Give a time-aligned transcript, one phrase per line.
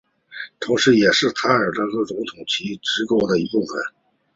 [0.59, 2.75] 同时也是塔吉克总统旗
[3.07, 3.79] 构成的一部分